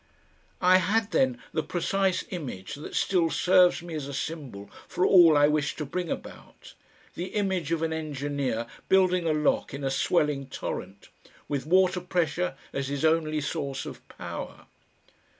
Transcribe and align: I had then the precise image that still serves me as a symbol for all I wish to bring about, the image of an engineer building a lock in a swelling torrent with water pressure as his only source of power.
I 0.63 0.77
had 0.77 1.11
then 1.11 1.37
the 1.53 1.61
precise 1.61 2.23
image 2.31 2.73
that 2.73 2.95
still 2.95 3.29
serves 3.29 3.83
me 3.83 3.93
as 3.93 4.07
a 4.07 4.15
symbol 4.15 4.67
for 4.87 5.05
all 5.05 5.37
I 5.37 5.47
wish 5.47 5.75
to 5.75 5.85
bring 5.85 6.09
about, 6.09 6.73
the 7.13 7.25
image 7.35 7.71
of 7.71 7.83
an 7.83 7.93
engineer 7.93 8.65
building 8.89 9.27
a 9.27 9.31
lock 9.33 9.75
in 9.75 9.83
a 9.83 9.91
swelling 9.91 10.47
torrent 10.47 11.09
with 11.47 11.67
water 11.67 12.01
pressure 12.01 12.55
as 12.73 12.87
his 12.87 13.05
only 13.05 13.41
source 13.41 13.85
of 13.85 14.07
power. 14.09 14.65